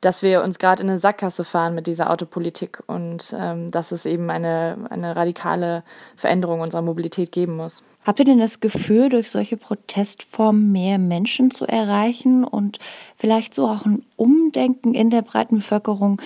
dass 0.00 0.22
wir 0.22 0.42
uns 0.42 0.58
gerade 0.58 0.82
in 0.82 0.88
eine 0.88 0.98
Sackgasse 0.98 1.44
fahren 1.44 1.74
mit 1.74 1.86
dieser 1.86 2.10
Autopolitik 2.10 2.82
und 2.86 3.34
ähm, 3.38 3.70
dass 3.70 3.92
es 3.92 4.06
eben 4.06 4.30
eine, 4.30 4.78
eine 4.88 5.14
radikale 5.14 5.82
Veränderung 6.16 6.60
unserer 6.60 6.82
Mobilität 6.82 7.32
geben 7.32 7.56
muss. 7.56 7.82
Habt 8.04 8.18
ihr 8.18 8.24
denn 8.24 8.38
das 8.38 8.60
Gefühl, 8.60 9.10
durch 9.10 9.30
solche 9.30 9.58
Protestformen 9.58 10.72
mehr 10.72 10.98
Menschen 10.98 11.50
zu 11.50 11.66
erreichen 11.66 12.44
und 12.44 12.78
vielleicht 13.14 13.54
so 13.54 13.68
auch 13.68 13.84
ein 13.84 14.04
Umdenken 14.16 14.94
in 14.94 15.10
der 15.10 15.20
breiten 15.20 15.56
Bevölkerung 15.56 16.20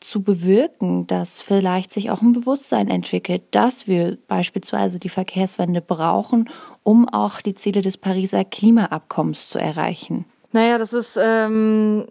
zu 0.00 0.22
bewirken, 0.22 1.06
dass 1.06 1.42
vielleicht 1.42 1.92
sich 1.92 2.10
auch 2.10 2.22
ein 2.22 2.32
Bewusstsein 2.32 2.88
entwickelt, 2.88 3.42
dass 3.50 3.86
wir 3.86 4.16
beispielsweise 4.28 4.98
die 4.98 5.08
Verkehrswende 5.08 5.80
brauchen, 5.80 6.48
um 6.84 7.08
auch 7.08 7.40
die 7.40 7.54
Ziele 7.54 7.82
des 7.82 7.98
Pariser 7.98 8.44
Klimaabkommens 8.44 9.50
zu 9.50 9.58
erreichen? 9.58 10.24
Naja, 10.52 10.78
das 10.78 10.92
ist 10.92 11.18
ähm, 11.20 12.06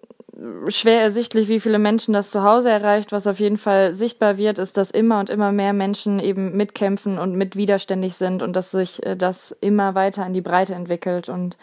schwer 0.67 1.01
ersichtlich, 1.01 1.48
wie 1.48 1.60
viele 1.60 1.79
Menschen 1.79 2.13
das 2.13 2.29
zu 2.29 2.44
Hause 2.44 2.70
erreicht. 2.70 3.12
Was 3.12 3.27
auf 3.27 3.39
jeden 3.39 3.58
Fall 3.58 3.94
sichtbar 3.94 4.38
wird, 4.38 4.60
ist, 4.60 4.77
dass 4.77 4.91
immer 4.91 5.20
und 5.20 5.29
immer 5.29 5.51
mehr 5.51 5.74
Menschen 5.74 6.20
eben 6.20 6.56
mitkämpfen 6.56 7.17
und 7.17 7.36
mitwiderständig 7.36 8.15
sind 8.15 8.44
und 8.44 8.56
dass 8.56 8.72
sich 8.72 9.03
äh, 9.06 9.15
das 9.15 9.56
immer 9.62 9.96
weiter 9.96 10.25
in 10.25 10.34
die 10.34 10.41
Breite 10.41 10.75
entwickelt 10.75 11.29
und 11.29 11.58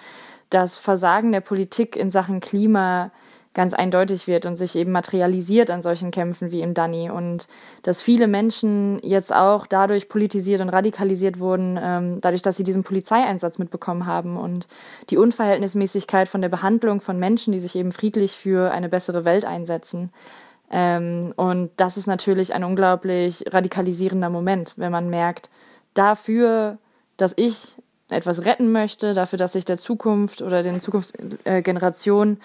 das 0.51 0.79
Versagen 0.79 1.33
der 1.33 1.41
Politik 1.41 1.97
in 1.97 2.11
Sachen 2.11 2.41
Klima 2.41 3.11
ganz 3.55 3.73
eindeutig 3.73 4.27
wird 4.27 4.47
und 4.47 4.57
sich 4.57 4.75
eben 4.77 4.93
materialisiert 4.93 5.71
an 5.71 5.81
solchen 5.81 6.11
Kämpfen 6.11 6.51
wie 6.51 6.61
im 6.61 6.75
Dani 6.75 7.09
und 7.09 7.47
dass 7.83 8.03
viele 8.03 8.27
Menschen 8.27 9.01
jetzt 9.03 9.33
auch 9.33 9.67
dadurch 9.67 10.09
politisiert 10.09 10.61
und 10.61 10.69
radikalisiert 10.69 11.39
wurden, 11.39 11.79
ähm, 11.81 12.21
dadurch, 12.21 12.43
dass 12.43 12.57
sie 12.57 12.65
diesen 12.65 12.83
Polizeieinsatz 12.83 13.59
mitbekommen 13.59 14.07
haben 14.07 14.37
und 14.37 14.67
die 15.11 15.17
Unverhältnismäßigkeit 15.17 16.29
von 16.29 16.43
der 16.43 16.49
Behandlung 16.49 17.01
von 17.01 17.19
Menschen, 17.19 17.53
die 17.53 17.61
sich 17.61 17.77
eben 17.77 17.93
friedlich 17.93 18.33
für 18.33 18.73
eine 18.73 18.89
bessere 18.89 19.25
Welt 19.25 19.45
einsetzen. 19.45 20.11
Ähm, 20.71 21.33
und 21.37 21.71
das 21.77 21.97
ist 21.97 22.09
natürlich 22.09 22.55
ein 22.55 22.65
unglaublich 22.65 23.45
radikalisierender 23.51 24.31
Moment, 24.31 24.75
wenn 24.77 24.91
man 24.91 25.09
merkt, 25.09 25.49
dafür, 25.95 26.79
dass 27.17 27.35
ich 27.37 27.77
etwas 28.09 28.45
retten 28.45 28.73
möchte, 28.73 29.15
dafür, 29.15 29.39
dass 29.39 29.55
ich 29.55 29.65
der 29.65 29.79
Zukunft 29.79 30.43
oder 30.43 30.63
den 30.63 30.81
Zukunftsgenerationen 30.81 32.41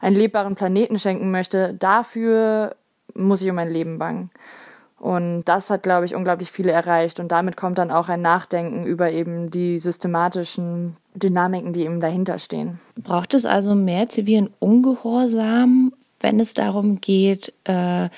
einen 0.00 0.16
lebbaren 0.16 0.56
Planeten 0.56 0.98
schenken 0.98 1.30
möchte, 1.30 1.74
dafür 1.74 2.74
muss 3.14 3.42
ich 3.42 3.50
um 3.50 3.56
mein 3.56 3.70
Leben 3.70 3.98
bangen. 3.98 4.30
Und 4.98 5.44
das 5.44 5.70
hat, 5.70 5.82
glaube 5.82 6.04
ich, 6.04 6.14
unglaublich 6.14 6.52
viele 6.52 6.72
erreicht. 6.72 7.20
Und 7.20 7.32
damit 7.32 7.56
kommt 7.56 7.78
dann 7.78 7.90
auch 7.90 8.10
ein 8.10 8.20
Nachdenken 8.20 8.84
über 8.84 9.10
eben 9.10 9.50
die 9.50 9.78
systematischen 9.78 10.96
Dynamiken, 11.14 11.72
die 11.72 11.84
eben 11.84 12.00
dahinter 12.00 12.38
stehen. 12.38 12.78
Braucht 12.96 13.32
es 13.32 13.46
also 13.46 13.74
mehr 13.74 14.10
zivilen 14.10 14.50
Ungehorsam, 14.58 15.94
wenn 16.20 16.38
es 16.38 16.52
darum 16.52 17.00
geht, 17.00 17.54
äh, 17.64 18.10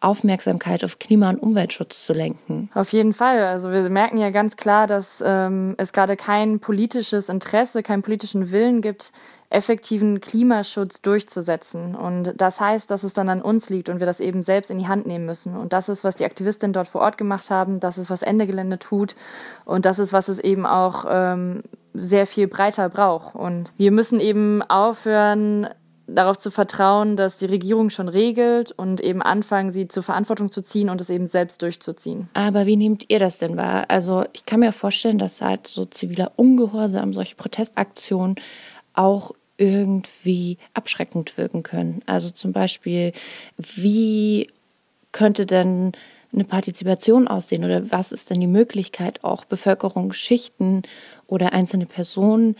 Aufmerksamkeit 0.00 0.82
auf 0.84 0.98
Klima- 0.98 1.28
und 1.28 1.42
Umweltschutz 1.42 2.06
zu 2.06 2.14
lenken. 2.14 2.70
Auf 2.72 2.92
jeden 2.92 3.12
Fall. 3.12 3.40
Also 3.44 3.70
wir 3.70 3.82
merken 3.90 4.16
ja 4.16 4.30
ganz 4.30 4.56
klar, 4.56 4.86
dass 4.86 5.22
ähm, 5.26 5.74
es 5.76 5.92
gerade 5.92 6.16
kein 6.16 6.60
politisches 6.60 7.28
Interesse, 7.28 7.82
keinen 7.82 8.02
politischen 8.02 8.50
Willen 8.50 8.80
gibt, 8.80 9.12
effektiven 9.50 10.20
Klimaschutz 10.20 11.02
durchzusetzen. 11.02 11.96
Und 11.96 12.34
das 12.36 12.60
heißt, 12.60 12.90
dass 12.90 13.02
es 13.02 13.12
dann 13.12 13.28
an 13.28 13.42
uns 13.42 13.68
liegt 13.68 13.88
und 13.88 13.98
wir 13.98 14.06
das 14.06 14.20
eben 14.20 14.42
selbst 14.42 14.70
in 14.70 14.78
die 14.78 14.86
Hand 14.86 15.06
nehmen 15.06 15.26
müssen. 15.26 15.56
Und 15.56 15.72
das 15.72 15.88
ist, 15.88 16.04
was 16.04 16.16
die 16.16 16.24
Aktivistinnen 16.24 16.72
dort 16.72 16.86
vor 16.86 17.00
Ort 17.00 17.18
gemacht 17.18 17.50
haben. 17.50 17.80
Das 17.80 17.98
ist, 17.98 18.10
was 18.10 18.22
Ende 18.22 18.46
Gelände 18.46 18.78
tut. 18.78 19.16
Und 19.64 19.84
das 19.84 19.98
ist, 19.98 20.12
was 20.12 20.28
es 20.28 20.38
eben 20.38 20.66
auch 20.66 21.04
ähm, 21.08 21.62
sehr 21.92 22.28
viel 22.28 22.46
breiter 22.46 22.88
braucht. 22.88 23.34
Und 23.34 23.72
wir 23.76 23.90
müssen 23.90 24.20
eben 24.20 24.62
aufhören, 24.62 25.68
darauf 26.06 26.38
zu 26.38 26.50
vertrauen, 26.50 27.16
dass 27.16 27.38
die 27.38 27.46
Regierung 27.46 27.90
schon 27.90 28.08
regelt 28.08 28.72
und 28.72 29.00
eben 29.00 29.22
anfangen, 29.22 29.72
sie 29.72 29.88
zur 29.88 30.02
Verantwortung 30.02 30.50
zu 30.52 30.62
ziehen 30.62 30.90
und 30.90 31.00
es 31.00 31.10
eben 31.10 31.26
selbst 31.26 31.62
durchzuziehen. 31.62 32.28
Aber 32.34 32.66
wie 32.66 32.76
nehmt 32.76 33.06
ihr 33.08 33.18
das 33.18 33.38
denn 33.38 33.56
wahr? 33.56 33.86
Also 33.88 34.24
ich 34.32 34.46
kann 34.46 34.60
mir 34.60 34.72
vorstellen, 34.72 35.18
dass 35.18 35.40
halt 35.40 35.66
so 35.66 35.84
ziviler 35.86 36.32
Ungehorsam, 36.36 37.12
solche 37.12 37.36
Protestaktionen 37.36 38.36
auch 38.94 39.32
irgendwie 39.60 40.56
abschreckend 40.72 41.36
wirken 41.36 41.62
können. 41.62 42.00
Also 42.06 42.30
zum 42.30 42.52
Beispiel, 42.52 43.12
wie 43.58 44.48
könnte 45.12 45.44
denn 45.44 45.92
eine 46.32 46.44
Partizipation 46.44 47.28
aussehen 47.28 47.64
oder 47.64 47.90
was 47.90 48.12
ist 48.12 48.30
denn 48.30 48.40
die 48.40 48.46
Möglichkeit, 48.46 49.22
auch 49.22 49.44
Bevölkerungsschichten 49.44 50.82
oder 51.26 51.52
einzelne 51.52 51.86
Personen 51.86 52.56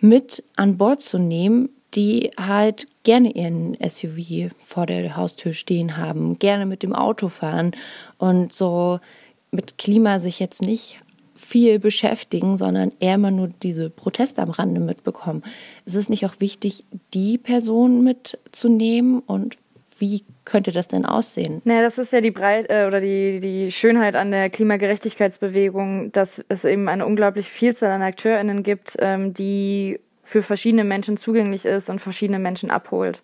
mit 0.00 0.42
an 0.56 0.78
Bord 0.78 1.02
zu 1.02 1.18
nehmen, 1.18 1.68
die 1.94 2.30
halt 2.38 2.86
gerne 3.02 3.32
ihren 3.32 3.76
SUV 3.86 4.50
vor 4.64 4.86
der 4.86 5.16
Haustür 5.16 5.52
stehen 5.52 5.96
haben, 5.96 6.38
gerne 6.38 6.64
mit 6.64 6.82
dem 6.82 6.94
Auto 6.94 7.28
fahren 7.28 7.72
und 8.16 8.52
so 8.52 9.00
mit 9.50 9.76
Klima 9.78 10.18
sich 10.18 10.38
jetzt 10.38 10.62
nicht 10.62 10.98
viel 11.38 11.78
beschäftigen, 11.78 12.56
sondern 12.56 12.92
eher 13.00 13.16
mal 13.16 13.30
nur 13.30 13.48
diese 13.48 13.90
Proteste 13.90 14.42
am 14.42 14.50
Rande 14.50 14.80
mitbekommen. 14.80 15.42
Ist 15.86 15.94
es 15.94 16.08
nicht 16.08 16.26
auch 16.26 16.34
wichtig, 16.40 16.84
die 17.14 17.38
Person 17.38 18.02
mitzunehmen 18.02 19.20
und 19.20 19.56
wie 19.98 20.24
könnte 20.44 20.72
das 20.72 20.88
denn 20.88 21.04
aussehen? 21.04 21.60
Naja, 21.64 21.82
das 21.82 21.98
ist 21.98 22.12
ja 22.12 22.20
die 22.20 22.30
Breit 22.30 22.70
äh, 22.70 22.86
oder 22.86 23.00
die, 23.00 23.40
die 23.40 23.72
Schönheit 23.72 24.16
an 24.16 24.30
der 24.30 24.50
Klimagerechtigkeitsbewegung, 24.50 26.12
dass 26.12 26.44
es 26.48 26.64
eben 26.64 26.88
eine 26.88 27.06
unglaublich 27.06 27.48
Vielzahl 27.48 27.90
an 27.90 28.02
AkteurInnen 28.02 28.62
gibt, 28.62 28.96
ähm, 29.00 29.34
die 29.34 29.98
für 30.22 30.42
verschiedene 30.42 30.84
Menschen 30.84 31.16
zugänglich 31.16 31.64
ist 31.64 31.88
und 31.88 32.00
verschiedene 32.00 32.38
Menschen 32.38 32.70
abholt. 32.70 33.22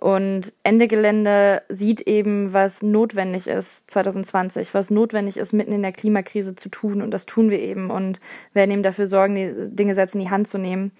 Und 0.00 0.52
Ende 0.64 0.88
Gelände 0.88 1.62
sieht 1.68 2.00
eben, 2.02 2.52
was 2.52 2.82
notwendig 2.82 3.46
ist 3.46 3.90
2020, 3.90 4.74
was 4.74 4.90
notwendig 4.90 5.36
ist, 5.36 5.52
mitten 5.52 5.72
in 5.72 5.82
der 5.82 5.92
Klimakrise 5.92 6.56
zu 6.56 6.68
tun. 6.68 7.00
Und 7.00 7.12
das 7.12 7.26
tun 7.26 7.48
wir 7.50 7.60
eben 7.60 7.90
und 7.90 8.20
werden 8.52 8.72
eben 8.72 8.82
dafür 8.82 9.06
sorgen, 9.06 9.34
die 9.36 9.74
Dinge 9.74 9.94
selbst 9.94 10.14
in 10.14 10.20
die 10.20 10.30
Hand 10.30 10.48
zu 10.48 10.58
nehmen. 10.58 10.90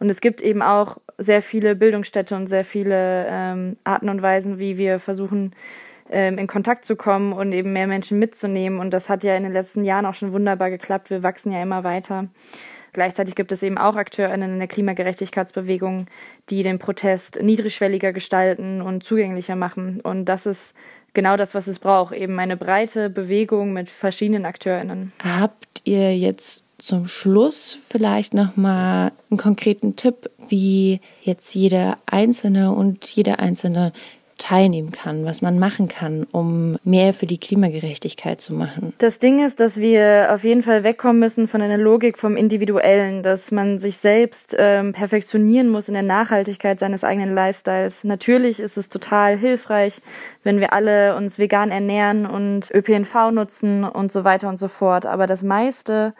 Und 0.00 0.10
es 0.10 0.20
gibt 0.20 0.40
eben 0.40 0.62
auch 0.62 0.96
sehr 1.18 1.42
viele 1.42 1.76
Bildungsstätte 1.76 2.34
und 2.34 2.48
sehr 2.48 2.64
viele 2.64 3.26
ähm, 3.28 3.76
Arten 3.84 4.08
und 4.08 4.22
Weisen, 4.22 4.58
wie 4.58 4.78
wir 4.78 4.98
versuchen, 4.98 5.54
ähm, 6.10 6.38
in 6.38 6.46
Kontakt 6.46 6.84
zu 6.84 6.96
kommen 6.96 7.32
und 7.32 7.52
eben 7.52 7.72
mehr 7.72 7.86
Menschen 7.86 8.18
mitzunehmen. 8.18 8.80
Und 8.80 8.92
das 8.92 9.08
hat 9.08 9.22
ja 9.22 9.36
in 9.36 9.44
den 9.44 9.52
letzten 9.52 9.84
Jahren 9.84 10.06
auch 10.06 10.14
schon 10.14 10.32
wunderbar 10.32 10.70
geklappt. 10.70 11.10
Wir 11.10 11.22
wachsen 11.22 11.52
ja 11.52 11.62
immer 11.62 11.84
weiter. 11.84 12.28
Gleichzeitig 12.92 13.34
gibt 13.34 13.52
es 13.52 13.62
eben 13.62 13.78
auch 13.78 13.96
AkteurInnen 13.96 14.54
in 14.54 14.58
der 14.58 14.68
Klimagerechtigkeitsbewegung, 14.68 16.06
die 16.48 16.62
den 16.62 16.78
Protest 16.78 17.40
niedrigschwelliger 17.42 18.12
gestalten 18.12 18.82
und 18.82 19.04
zugänglicher 19.04 19.56
machen. 19.56 20.00
Und 20.00 20.24
das 20.26 20.46
ist 20.46 20.74
genau 21.14 21.36
das, 21.36 21.54
was 21.54 21.66
es 21.66 21.78
braucht, 21.78 22.14
eben 22.14 22.38
eine 22.38 22.56
breite 22.56 23.10
Bewegung 23.10 23.72
mit 23.72 23.88
verschiedenen 23.88 24.44
AkteurInnen. 24.44 25.12
Habt 25.22 25.82
ihr 25.84 26.16
jetzt 26.16 26.64
zum 26.78 27.06
Schluss 27.06 27.78
vielleicht 27.88 28.32
nochmal 28.34 29.12
einen 29.30 29.38
konkreten 29.38 29.96
Tipp, 29.96 30.30
wie 30.48 31.00
jetzt 31.22 31.54
jeder 31.54 31.98
Einzelne 32.06 32.72
und 32.72 33.04
jeder 33.06 33.38
Einzelne 33.38 33.92
teilnehmen 34.40 34.90
kann, 34.90 35.24
was 35.24 35.42
man 35.42 35.58
machen 35.58 35.86
kann, 35.86 36.26
um 36.32 36.78
mehr 36.82 37.14
für 37.14 37.26
die 37.26 37.38
Klimagerechtigkeit 37.38 38.40
zu 38.40 38.54
machen. 38.54 38.92
Das 38.98 39.18
Ding 39.18 39.44
ist, 39.44 39.60
dass 39.60 39.80
wir 39.80 40.30
auf 40.32 40.42
jeden 40.42 40.62
Fall 40.62 40.82
wegkommen 40.82 41.20
müssen 41.20 41.46
von 41.46 41.62
einer 41.62 41.78
Logik 41.78 42.18
vom 42.18 42.36
Individuellen, 42.36 43.22
dass 43.22 43.52
man 43.52 43.78
sich 43.78 43.98
selbst 43.98 44.56
ähm, 44.58 44.92
perfektionieren 44.92 45.68
muss 45.68 45.88
in 45.88 45.94
der 45.94 46.02
Nachhaltigkeit 46.02 46.80
seines 46.80 47.04
eigenen 47.04 47.34
Lifestyles. 47.34 48.02
Natürlich 48.04 48.60
ist 48.60 48.76
es 48.76 48.88
total 48.88 49.36
hilfreich, 49.36 50.00
wenn 50.42 50.58
wir 50.58 50.72
alle 50.72 51.14
uns 51.16 51.38
vegan 51.38 51.70
ernähren 51.70 52.26
und 52.26 52.70
ÖPNV 52.74 53.30
nutzen 53.32 53.84
und 53.84 54.10
so 54.10 54.24
weiter 54.24 54.48
und 54.48 54.58
so 54.58 54.68
fort. 54.68 55.06
Aber 55.06 55.26
das 55.26 55.42
meiste 55.42 56.14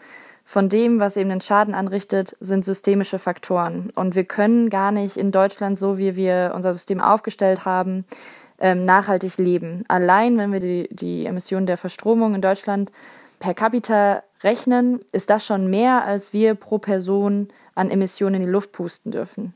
von 0.51 0.67
dem, 0.67 0.99
was 0.99 1.15
eben 1.15 1.29
den 1.29 1.39
Schaden 1.39 1.73
anrichtet, 1.73 2.35
sind 2.41 2.65
systemische 2.65 3.19
Faktoren. 3.19 3.89
Und 3.95 4.15
wir 4.15 4.25
können 4.25 4.69
gar 4.69 4.91
nicht 4.91 5.15
in 5.15 5.31
Deutschland, 5.31 5.79
so 5.79 5.97
wie 5.97 6.17
wir 6.17 6.51
unser 6.53 6.73
System 6.73 6.99
aufgestellt 6.99 7.63
haben, 7.63 8.03
ähm, 8.59 8.83
nachhaltig 8.83 9.37
leben. 9.37 9.85
Allein, 9.87 10.37
wenn 10.37 10.51
wir 10.51 10.59
die, 10.59 10.89
die 10.91 11.25
Emissionen 11.25 11.67
der 11.67 11.77
Verstromung 11.77 12.35
in 12.35 12.41
Deutschland 12.41 12.91
per 13.39 13.53
capita 13.53 14.23
rechnen, 14.43 14.99
ist 15.13 15.29
das 15.29 15.45
schon 15.45 15.69
mehr, 15.69 16.03
als 16.03 16.33
wir 16.33 16.55
pro 16.55 16.79
Person 16.79 17.47
an 17.73 17.89
Emissionen 17.89 18.35
in 18.35 18.41
die 18.41 18.51
Luft 18.51 18.73
pusten 18.73 19.09
dürfen. 19.09 19.53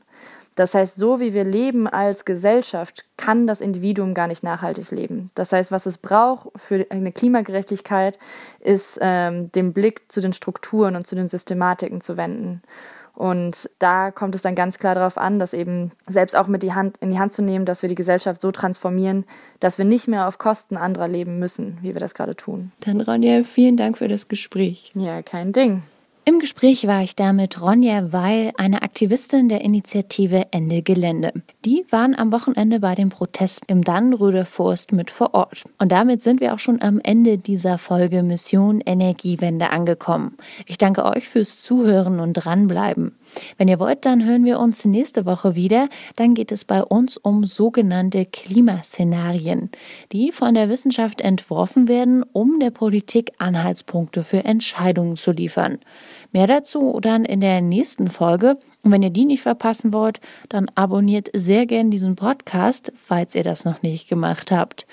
Das 0.56 0.74
heißt, 0.74 0.96
so 0.96 1.20
wie 1.20 1.34
wir 1.34 1.44
leben 1.44 1.86
als 1.86 2.24
Gesellschaft, 2.24 3.04
kann 3.16 3.46
das 3.46 3.60
Individuum 3.60 4.14
gar 4.14 4.26
nicht 4.26 4.42
nachhaltig 4.42 4.90
leben. 4.90 5.30
Das 5.34 5.52
heißt, 5.52 5.70
was 5.70 5.86
es 5.86 5.98
braucht 5.98 6.48
für 6.56 6.86
eine 6.90 7.12
Klimagerechtigkeit, 7.12 8.18
ist 8.60 8.98
ähm, 9.00 9.52
den 9.52 9.72
Blick 9.72 10.10
zu 10.10 10.20
den 10.20 10.32
Strukturen 10.32 10.96
und 10.96 11.06
zu 11.06 11.14
den 11.14 11.28
Systematiken 11.28 12.00
zu 12.00 12.16
wenden. 12.16 12.62
Und 13.14 13.70
da 13.78 14.10
kommt 14.10 14.34
es 14.34 14.42
dann 14.42 14.54
ganz 14.54 14.78
klar 14.78 14.94
darauf 14.94 15.16
an, 15.16 15.38
dass 15.38 15.54
eben 15.54 15.92
selbst 16.06 16.36
auch 16.36 16.48
mit 16.48 16.62
die 16.62 16.74
Hand, 16.74 16.98
in 16.98 17.10
die 17.10 17.18
Hand 17.18 17.32
zu 17.32 17.42
nehmen, 17.42 17.64
dass 17.64 17.80
wir 17.80 17.88
die 17.88 17.94
Gesellschaft 17.94 18.42
so 18.42 18.50
transformieren, 18.50 19.24
dass 19.58 19.78
wir 19.78 19.86
nicht 19.86 20.06
mehr 20.06 20.28
auf 20.28 20.36
Kosten 20.36 20.76
anderer 20.76 21.08
leben 21.08 21.38
müssen, 21.38 21.78
wie 21.80 21.94
wir 21.94 22.00
das 22.00 22.14
gerade 22.14 22.36
tun. 22.36 22.72
Dann 22.80 23.00
Ronja, 23.00 23.42
vielen 23.42 23.78
Dank 23.78 23.96
für 23.96 24.08
das 24.08 24.28
Gespräch. 24.28 24.92
Ja, 24.94 25.22
kein 25.22 25.54
Ding. 25.54 25.82
Im 26.28 26.40
Gespräch 26.40 26.88
war 26.88 27.04
ich 27.04 27.14
da 27.14 27.32
mit 27.32 27.62
Ronja 27.62 28.12
Weil, 28.12 28.50
eine 28.56 28.82
Aktivistin 28.82 29.48
der 29.48 29.60
Initiative 29.60 30.46
Ende 30.50 30.82
Gelände. 30.82 31.32
Die 31.64 31.84
waren 31.90 32.16
am 32.16 32.32
Wochenende 32.32 32.80
bei 32.80 32.96
dem 32.96 33.10
Protest 33.10 33.62
im 33.68 33.84
Dannenröder 33.84 34.44
Forst 34.44 34.90
mit 34.90 35.12
vor 35.12 35.34
Ort. 35.34 35.62
Und 35.78 35.92
damit 35.92 36.24
sind 36.24 36.40
wir 36.40 36.52
auch 36.52 36.58
schon 36.58 36.82
am 36.82 37.00
Ende 37.00 37.38
dieser 37.38 37.78
Folge 37.78 38.24
Mission 38.24 38.80
Energiewende 38.80 39.70
angekommen. 39.70 40.36
Ich 40.66 40.78
danke 40.78 41.04
euch 41.04 41.28
fürs 41.28 41.62
Zuhören 41.62 42.18
und 42.18 42.32
dranbleiben. 42.32 43.14
Wenn 43.58 43.68
ihr 43.68 43.78
wollt, 43.78 44.04
dann 44.04 44.24
hören 44.24 44.44
wir 44.44 44.58
uns 44.58 44.84
nächste 44.84 45.26
Woche 45.26 45.54
wieder. 45.54 45.88
Dann 46.16 46.34
geht 46.34 46.52
es 46.52 46.64
bei 46.64 46.82
uns 46.82 47.16
um 47.16 47.44
sogenannte 47.44 48.26
Klimaszenarien, 48.26 49.70
die 50.12 50.32
von 50.32 50.54
der 50.54 50.68
Wissenschaft 50.68 51.20
entworfen 51.20 51.88
werden, 51.88 52.24
um 52.32 52.58
der 52.60 52.70
Politik 52.70 53.32
Anhaltspunkte 53.38 54.24
für 54.24 54.44
Entscheidungen 54.44 55.16
zu 55.16 55.32
liefern. 55.32 55.78
Mehr 56.32 56.46
dazu 56.46 56.98
dann 57.00 57.24
in 57.24 57.40
der 57.40 57.60
nächsten 57.60 58.10
Folge. 58.10 58.58
Und 58.82 58.92
wenn 58.92 59.02
ihr 59.02 59.10
die 59.10 59.24
nicht 59.24 59.42
verpassen 59.42 59.92
wollt, 59.92 60.20
dann 60.48 60.70
abonniert 60.74 61.30
sehr 61.32 61.66
gern 61.66 61.90
diesen 61.90 62.16
Podcast, 62.16 62.92
falls 62.94 63.34
ihr 63.34 63.42
das 63.42 63.64
noch 63.64 63.82
nicht 63.82 64.08
gemacht 64.08 64.50
habt 64.50 64.86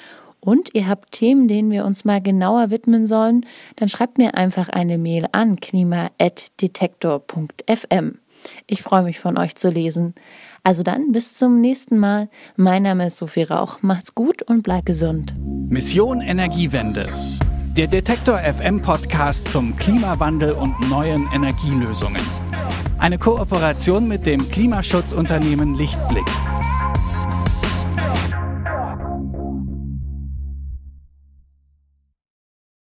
und 0.43 0.69
ihr 0.73 0.89
habt 0.89 1.13
Themen, 1.13 1.47
denen 1.47 1.71
wir 1.71 1.85
uns 1.85 2.03
mal 2.03 2.21
genauer 2.21 2.69
widmen 2.69 3.07
sollen, 3.07 3.45
dann 3.77 3.87
schreibt 3.87 4.17
mir 4.17 4.35
einfach 4.35 4.67
eine 4.69 4.97
Mail 4.97 5.27
an 5.31 5.57
klima.detektor.fm. 5.59 8.19
Ich 8.67 8.81
freue 8.81 9.03
mich 9.03 9.21
von 9.21 9.37
euch 9.37 9.55
zu 9.55 9.69
lesen. 9.69 10.15
Also 10.63 10.83
dann 10.83 11.13
bis 11.13 11.35
zum 11.35 11.61
nächsten 11.61 11.97
Mal. 11.97 12.27
Mein 12.57 12.83
Name 12.83 13.07
ist 13.07 13.15
Sophie 13.17 13.43
Rauch. 13.43 13.81
Macht's 13.81 14.15
gut 14.15 14.43
und 14.43 14.63
bleibt 14.63 14.85
gesund. 14.85 15.33
Mission 15.69 16.19
Energiewende. 16.19 17.07
Der 17.77 17.87
Detektor 17.87 18.39
FM 18.39 18.81
Podcast 18.81 19.49
zum 19.49 19.77
Klimawandel 19.77 20.51
und 20.51 20.77
neuen 20.89 21.25
Energielösungen. 21.33 22.21
Eine 22.97 23.17
Kooperation 23.17 24.05
mit 24.07 24.25
dem 24.25 24.49
Klimaschutzunternehmen 24.49 25.75
Lichtblick. 25.75 26.27